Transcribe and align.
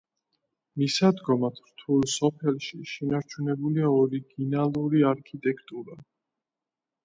მისადგომად 0.83 1.59
რთულ 1.67 2.07
სოფელში 2.15 2.81
შენარჩუნებულია 2.93 3.93
ორიგინალური 4.01 5.07
არქიტექტურა. 5.15 6.03